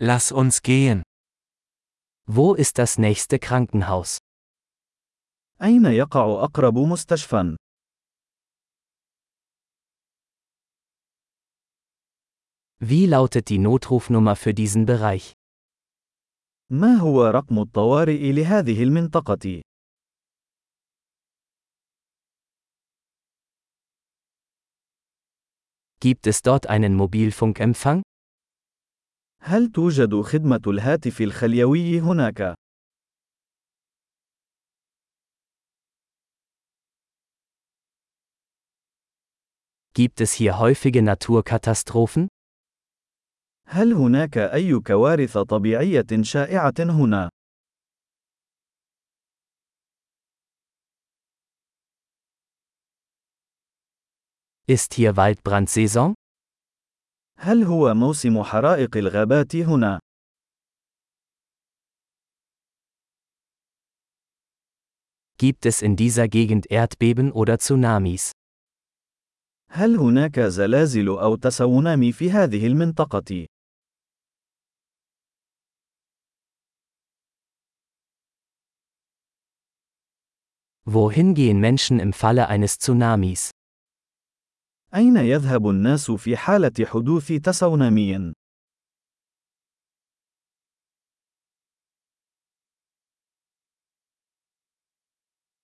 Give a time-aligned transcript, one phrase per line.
[0.00, 1.02] Lass uns gehen.
[2.28, 4.18] Wo ist das nächste Krankenhaus?
[5.62, 7.56] أين يقع أقرب مستشفى؟
[12.80, 15.32] Wie lautet die Notrufnummer für diesen Bereich?
[16.70, 19.62] ما هو رقم الطوارئ لهذه المنطقة؟
[26.00, 28.02] Gibt es dort einen Mobilfunkempfang?
[29.40, 32.54] هل توجد خدمة الهاتف الخليوي هناك؟
[39.94, 42.28] Gibt es hier häufige Naturkatastrophen?
[43.70, 47.28] هل هناك أي كوارث طبيعية شائعة هنا؟
[54.70, 56.14] Ist hier Waldbrandsaison?
[57.37, 59.99] هل هو موسم حرائق الغابات هنا؟
[65.37, 68.31] Gibt es in dieser Gegend Erdbeben oder Tsunamis?
[69.69, 73.45] هل هناك زلازل أو تسونامي في هذه المنطقة؟
[80.85, 83.51] Wohin gehen Menschen im Falle eines Tsunamis?
[84.95, 88.33] أين يذهب الناس في حالة حدوث تسونامي؟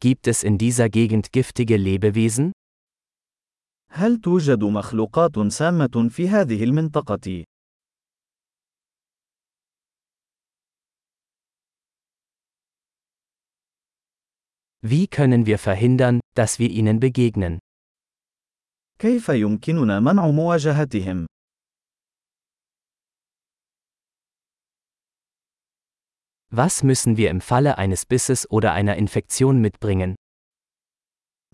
[0.00, 2.52] Gibt es in dieser Gegend giftige Lebewesen?
[3.90, 7.44] هل توجد مخلوقات سامة في هذه المنطقة؟
[14.84, 17.60] Wie können wir verhindern, dass wir ihnen begegnen?
[18.98, 21.26] كيف يمكننا منع مواجهتهم؟
[26.54, 30.14] Was müssen wir im Falle eines Bisses oder einer Infektion mitbringen?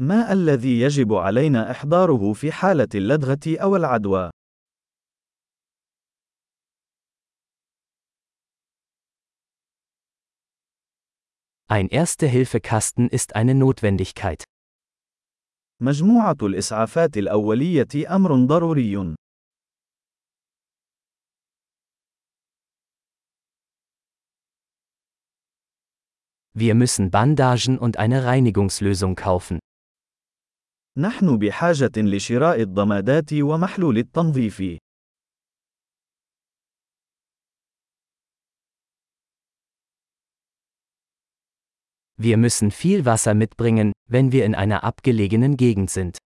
[0.00, 4.30] ما الذي يجب علينا إحضاره في حالة اللدغة أو العدوى؟
[11.70, 14.44] Ein Erste-Hilfe-Kasten ist eine Notwendigkeit.
[15.83, 19.15] مجموعة الإسعافات الأولية أمر ضروري.
[26.55, 29.59] Wir müssen Bandagen und eine Reinigungslösung kaufen.
[30.97, 34.82] نحن بحاجة لشراء الضمادات ومحلول التنظيف.
[42.20, 46.18] Wir müssen viel Wasser mitbringen, wenn wir in einer abgelegenen Gegend sind.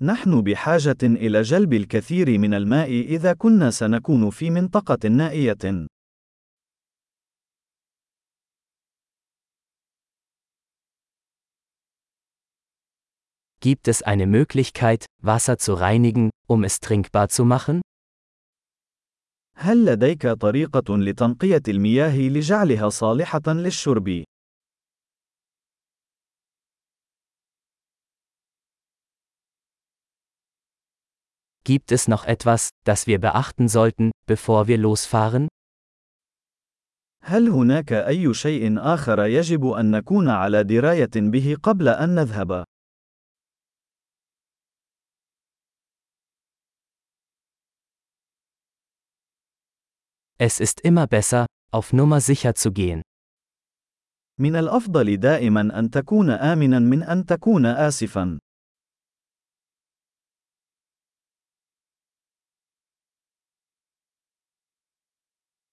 [0.00, 5.86] نحن بحاجة إلى جلب الكثير من الماء إذا كنا سنكون في منطقة نائية.
[13.60, 17.80] Gibt es eine Möglichkeit, Wasser zu reinigen, um es trinkbar zu machen?
[19.63, 24.23] هل لديك طريقة لتنقية المياه لجعلها صالحة للشرب؟
[31.63, 35.47] Gibt es noch etwas, das wir beachten sollten, bevor wir losfahren?
[37.23, 42.63] هل هناك أي شيء آخر يجب أن نكون على دراية به قبل أن نذهب؟
[50.40, 53.02] Es ist immer besser, auf Nummer sicher zu gehen.
[54.40, 58.38] من الأفضل دائما أن تكون آمنا من أن تكون آسفا.